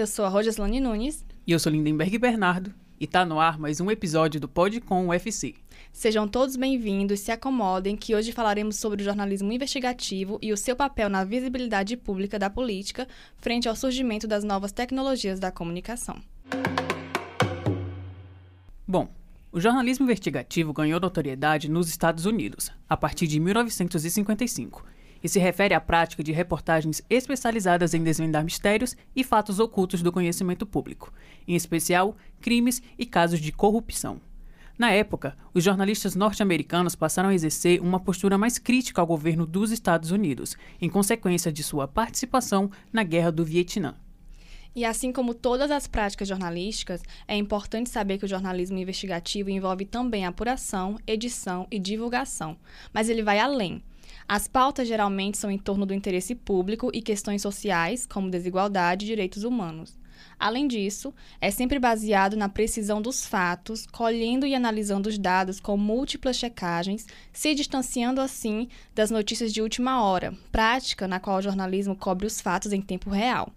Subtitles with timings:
[0.00, 1.24] eu sou a Rogeslane Nunes.
[1.44, 2.72] E eu sou Lindenberg Bernardo.
[3.00, 5.56] E tá no ar mais um episódio do Podcom UFC.
[5.92, 10.76] Sejam todos bem-vindos, se acomodem, que hoje falaremos sobre o jornalismo investigativo e o seu
[10.76, 13.08] papel na visibilidade pública da política
[13.38, 16.22] frente ao surgimento das novas tecnologias da comunicação.
[18.86, 19.08] Bom,
[19.50, 24.84] o jornalismo investigativo ganhou notoriedade nos Estados Unidos, a partir de 1955
[25.22, 30.12] e se refere à prática de reportagens especializadas em desvendar mistérios e fatos ocultos do
[30.12, 31.12] conhecimento público,
[31.46, 34.20] em especial crimes e casos de corrupção.
[34.78, 39.72] Na época, os jornalistas norte-americanos passaram a exercer uma postura mais crítica ao governo dos
[39.72, 43.96] Estados Unidos, em consequência de sua participação na Guerra do Vietnã.
[44.76, 49.84] E assim como todas as práticas jornalísticas, é importante saber que o jornalismo investigativo envolve
[49.84, 52.56] também apuração, edição e divulgação,
[52.92, 53.82] mas ele vai além.
[54.28, 59.08] As pautas geralmente são em torno do interesse público e questões sociais, como desigualdade e
[59.08, 59.96] direitos humanos.
[60.38, 65.78] Além disso, é sempre baseado na precisão dos fatos, colhendo e analisando os dados com
[65.78, 71.96] múltiplas checagens, se distanciando assim das notícias de última hora, prática na qual o jornalismo
[71.96, 73.50] cobre os fatos em tempo real.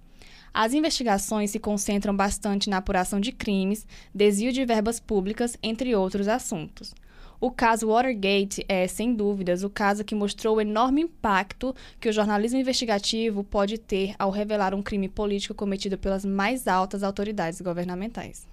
[0.54, 6.30] As investigações se concentram bastante na apuração de crimes, desvio de verbas públicas, entre outros
[6.30, 6.94] assuntos.
[7.42, 12.14] O caso Watergate é, sem dúvidas, o caso que mostrou o enorme impacto que o
[12.14, 18.48] jornalismo investigativo pode ter ao revelar um crime político cometido pelas mais altas autoridades governamentais.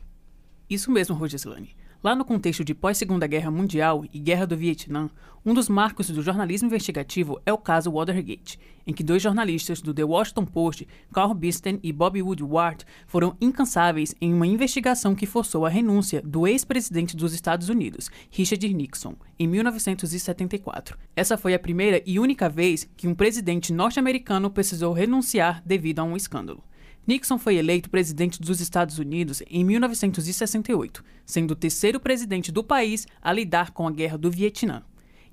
[0.71, 1.77] Isso mesmo, Rogislane.
[2.01, 5.11] Lá no contexto de pós-Segunda Guerra Mundial e Guerra do Vietnã,
[5.45, 9.93] um dos marcos do jornalismo investigativo é o caso Watergate, em que dois jornalistas do
[9.93, 15.67] The Washington Post, Carl Bisten e Bobby Woodward, foram incansáveis em uma investigação que forçou
[15.67, 20.97] a renúncia do ex-presidente dos Estados Unidos, Richard Nixon, em 1974.
[21.17, 26.05] Essa foi a primeira e única vez que um presidente norte-americano precisou renunciar devido a
[26.05, 26.63] um escândalo.
[27.09, 33.07] Nixon foi eleito presidente dos Estados Unidos em 1968, sendo o terceiro presidente do país
[33.23, 34.83] a lidar com a Guerra do Vietnã.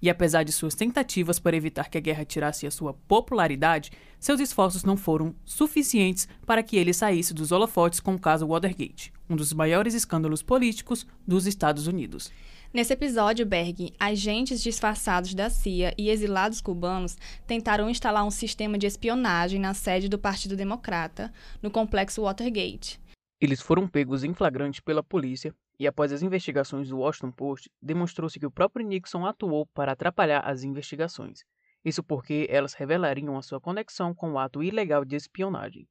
[0.01, 4.39] E apesar de suas tentativas para evitar que a guerra tirasse a sua popularidade, seus
[4.39, 9.35] esforços não foram suficientes para que ele saísse dos holofotes com o caso Watergate, um
[9.35, 12.31] dos maiores escândalos políticos dos Estados Unidos.
[12.75, 17.15] Nesse episódio, Berg, agentes disfarçados da CIA e exilados cubanos
[17.47, 21.31] tentaram instalar um sistema de espionagem na sede do Partido Democrata,
[21.61, 22.99] no complexo Watergate.
[23.39, 28.37] Eles foram pegos em flagrante pela polícia e, após as investigações do Washington Post, demonstrou-se
[28.37, 31.45] que o próprio Nixon atuou para atrapalhar as investigações.
[31.85, 35.87] Isso porque elas revelariam a sua conexão com o ato ilegal de espionagem.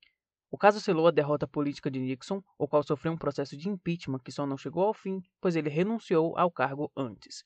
[0.55, 4.21] O caso selou a derrota política de Nixon, o qual sofreu um processo de impeachment
[4.21, 7.43] que só não chegou ao fim, pois ele renunciou ao cargo antes.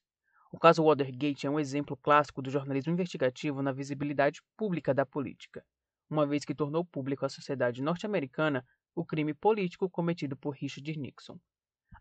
[0.53, 5.65] O caso Watergate é um exemplo clássico do jornalismo investigativo na visibilidade pública da política,
[6.11, 8.63] uma vez que tornou público à sociedade norte-americana
[8.95, 11.39] o crime político cometido por Richard Nixon.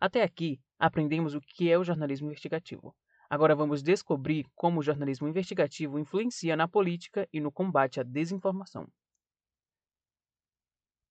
[0.01, 2.93] Até aqui, aprendemos o que é o jornalismo investigativo.
[3.29, 8.85] Agora vamos descobrir como o jornalismo investigativo influencia na política e no combate à desinformação.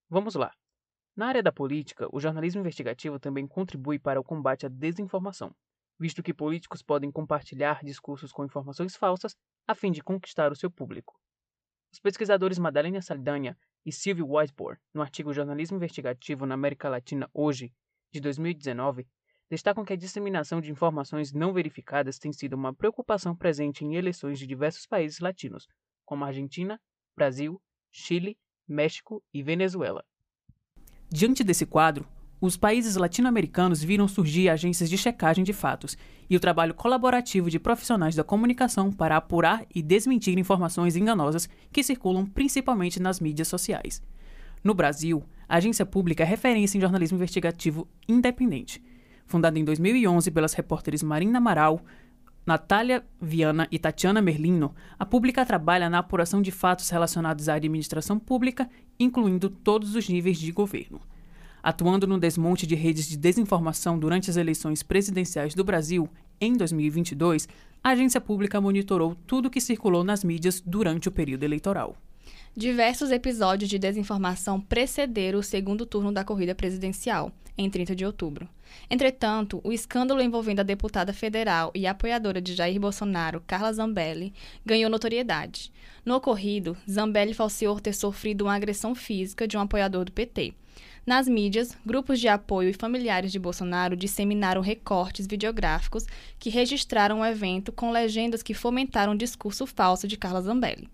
[0.09, 0.53] Vamos lá.
[1.17, 5.53] Na área da política, o jornalismo investigativo também contribui para o combate à desinformação,
[5.99, 9.35] visto que políticos podem compartilhar discursos com informações falsas
[9.67, 11.19] a fim de conquistar o seu público.
[11.91, 17.73] Os pesquisadores Madalena Saldanha e Silvio Whiteboard, no artigo Jornalismo Investigativo na América Latina Hoje,
[18.13, 19.05] de 2019,
[19.49, 24.39] destacam que a disseminação de informações não verificadas tem sido uma preocupação presente em eleições
[24.39, 25.67] de diversos países latinos,
[26.05, 26.79] como Argentina,
[27.15, 28.37] Brasil, Chile
[28.67, 30.03] México e Venezuela.
[31.09, 32.05] Diante desse quadro,
[32.39, 35.97] os países latino-americanos viram surgir agências de checagem de fatos
[36.29, 41.81] e o trabalho colaborativo de profissionais da comunicação para apurar e desmentir informações enganosas que
[41.81, 44.03] circulam principalmente nas mídias sociais.
[44.63, 48.83] No Brasil, a agência pública é referência em jornalismo investigativo independente.
[49.25, 51.81] Fundada em 2011 pelas repórteres Marina Amaral,
[52.47, 58.17] Natália Viana e Tatiana Merlino, a Pública trabalha na apuração de fatos relacionados à administração
[58.17, 61.01] pública, incluindo todos os níveis de governo.
[61.61, 66.07] Atuando no desmonte de redes de desinformação durante as eleições presidenciais do Brasil,
[66.39, 67.49] em 2022,
[67.83, 71.97] a agência pública monitorou tudo o que circulou nas mídias durante o período eleitoral.
[72.55, 78.47] Diversos episódios de desinformação precederam o segundo turno da corrida presidencial, em 30 de outubro.
[78.89, 84.33] Entretanto, o escândalo envolvendo a deputada federal e apoiadora de Jair Bolsonaro, Carla Zambelli,
[84.65, 85.71] ganhou notoriedade.
[86.05, 90.53] No ocorrido, Zambelli falseou ter sofrido uma agressão física de um apoiador do PT.
[91.05, 96.05] Nas mídias, grupos de apoio e familiares de Bolsonaro disseminaram recortes videográficos
[96.37, 100.89] que registraram o evento com legendas que fomentaram o discurso falso de Carla Zambelli.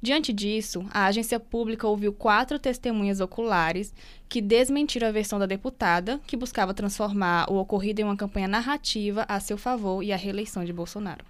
[0.00, 3.94] Diante disso, a agência pública ouviu quatro testemunhas oculares
[4.28, 9.24] que desmentiram a versão da deputada, que buscava transformar o ocorrido em uma campanha narrativa
[9.28, 11.24] a seu favor e a reeleição de Bolsonaro.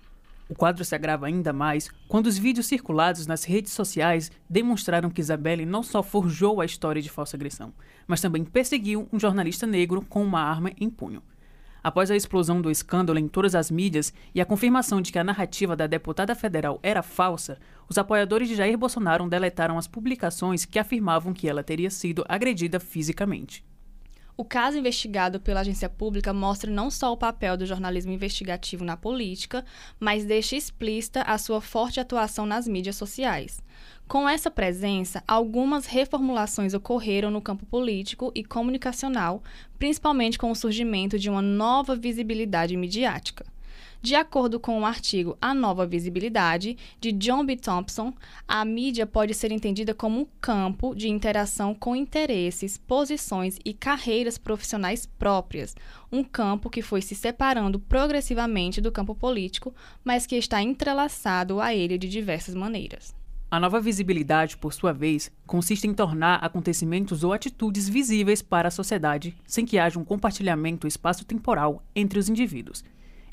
[0.49, 5.21] O quadro se agrava ainda mais quando os vídeos circulados nas redes sociais demonstraram que
[5.21, 7.73] Isabelle não só forjou a história de falsa agressão,
[8.07, 11.23] mas também perseguiu um jornalista negro com uma arma em punho.
[11.87, 15.23] Após a explosão do escândalo em todas as mídias e a confirmação de que a
[15.23, 20.81] narrativa da deputada federal era falsa, os apoiadores de Jair Bolsonaro deletaram as publicações que
[20.81, 23.65] afirmavam que ela teria sido agredida fisicamente.
[24.39, 28.95] O caso investigado pela agência pública mostra não só o papel do jornalismo investigativo na
[28.95, 29.65] política,
[29.99, 33.63] mas deixa explícita a sua forte atuação nas mídias sociais.
[34.07, 39.43] Com essa presença, algumas reformulações ocorreram no campo político e comunicacional,
[39.79, 43.56] principalmente com o surgimento de uma nova visibilidade midiática.
[44.07, 47.57] De acordo com o artigo A Nova Visibilidade, de John B.
[47.57, 48.15] Thompson,
[48.47, 54.39] a mídia pode ser entendida como um campo de interação com interesses, posições e carreiras
[54.39, 55.75] profissionais próprias,
[56.13, 59.75] um campo que foi se separando progressivamente do campo político,
[60.05, 63.13] mas que está entrelaçado a ele de diversas maneiras.
[63.51, 68.71] A nova visibilidade, por sua vez, consiste em tornar acontecimentos ou atitudes visíveis para a
[68.71, 72.85] sociedade, sem que haja um compartilhamento espaço-temporal entre os indivíduos.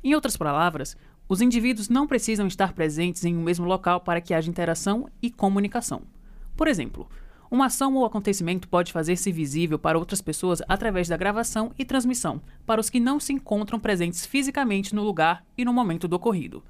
[0.04, 0.98] Em outras palavras,
[1.30, 5.32] os indivíduos não precisam estar presentes em um mesmo local para que haja interação e
[5.32, 6.02] comunicação.
[6.58, 7.08] Por exemplo,
[7.50, 12.42] uma ação ou acontecimento pode fazer-se visível para outras pessoas através da gravação e transmissão,
[12.66, 16.64] para os que não se encontram presentes fisicamente no lugar e no momento do ocorrido.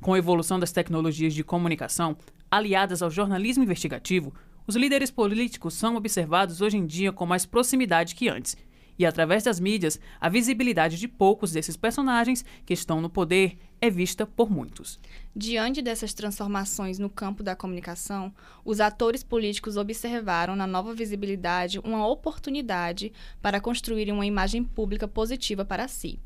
[0.00, 2.16] Com a evolução das tecnologias de comunicação,
[2.50, 4.32] aliadas ao jornalismo investigativo,
[4.66, 8.56] os líderes políticos são observados hoje em dia com mais proximidade que antes
[8.98, 13.90] e através das mídias, a visibilidade de poucos desses personagens que estão no poder é
[13.90, 14.98] vista por muitos.
[15.34, 18.32] Diante dessas transformações no campo da comunicação,
[18.64, 23.12] os atores políticos observaram na nova visibilidade uma oportunidade
[23.42, 26.18] para construírem uma imagem pública positiva para si.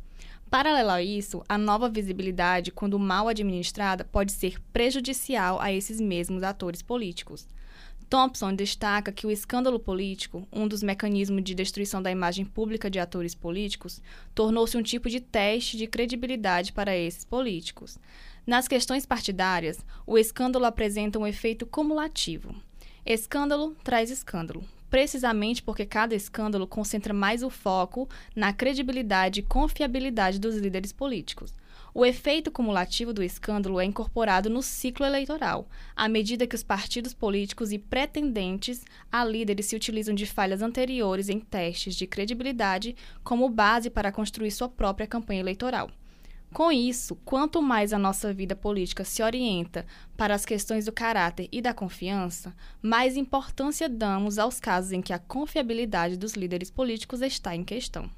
[0.48, 6.42] Paralelo a isso, a nova visibilidade, quando mal administrada, pode ser prejudicial a esses mesmos
[6.42, 7.46] atores políticos.
[8.10, 12.98] Thompson destaca que o escândalo político, um dos mecanismos de destruição da imagem pública de
[12.98, 14.02] atores políticos,
[14.34, 17.96] tornou-se um tipo de teste de credibilidade para esses políticos.
[18.44, 22.52] Nas questões partidárias, o escândalo apresenta um efeito cumulativo.
[23.06, 30.40] Escândalo traz escândalo, precisamente porque cada escândalo concentra mais o foco na credibilidade e confiabilidade
[30.40, 31.54] dos líderes políticos.
[31.92, 37.12] O efeito cumulativo do escândalo é incorporado no ciclo eleitoral, à medida que os partidos
[37.12, 42.94] políticos e pretendentes a líderes se utilizam de falhas anteriores em testes de credibilidade
[43.24, 45.90] como base para construir sua própria campanha eleitoral.
[46.52, 51.48] Com isso, quanto mais a nossa vida política se orienta para as questões do caráter
[51.52, 57.22] e da confiança, mais importância damos aos casos em que a confiabilidade dos líderes políticos
[57.22, 58.10] está em questão.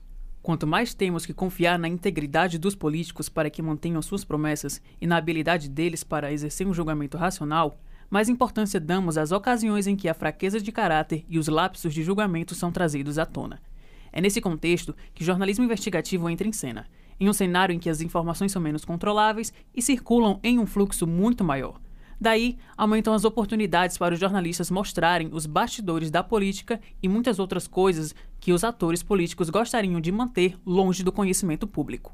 [0.42, 5.06] Quanto mais temos que confiar na integridade dos políticos para que mantenham suas promessas e
[5.06, 7.78] na habilidade deles para exercer um julgamento racional,
[8.10, 12.02] mais importância damos às ocasiões em que a fraqueza de caráter e os lapsos de
[12.02, 13.62] julgamento são trazidos à tona.
[14.10, 16.86] É nesse contexto que jornalismo investigativo entra em cena,
[17.20, 21.06] em um cenário em que as informações são menos controláveis e circulam em um fluxo
[21.06, 21.80] muito maior.
[22.20, 27.66] Daí, aumentam as oportunidades para os jornalistas mostrarem os bastidores da política e muitas outras
[27.66, 32.12] coisas que os atores políticos gostariam de manter longe do conhecimento público.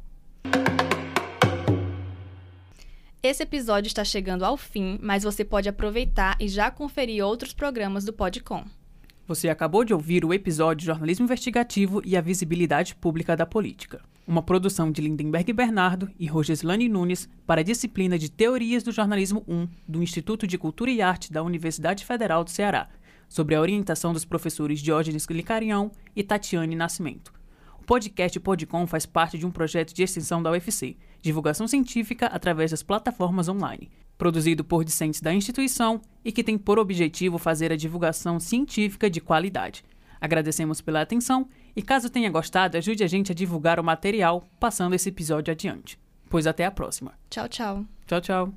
[3.22, 8.04] Esse episódio está chegando ao fim, mas você pode aproveitar e já conferir outros programas
[8.04, 8.62] do Podcom.
[9.26, 14.42] Você acabou de ouvir o episódio Jornalismo Investigativo e a Visibilidade Pública da Política, uma
[14.42, 19.66] produção de Lindenberg Bernardo e Rogeslane Nunes para a disciplina de Teorias do Jornalismo 1
[19.88, 22.88] do Instituto de Cultura e Arte da Universidade Federal do Ceará,
[23.28, 27.32] sobre a orientação dos professores Diógenes Glicarião e Tatiane Nascimento.
[27.80, 32.70] O podcast Podcom faz parte de um projeto de extensão da UFC, divulgação científica através
[32.70, 37.76] das plataformas online produzido por discentes da instituição e que tem por objetivo fazer a
[37.76, 39.84] divulgação científica de qualidade.
[40.20, 44.94] Agradecemos pela atenção e, caso tenha gostado, ajude a gente a divulgar o material passando
[44.94, 45.96] esse episódio adiante.
[46.28, 47.12] Pois até a próxima.
[47.30, 47.84] Tchau, tchau.
[48.04, 48.52] Tchau, tchau.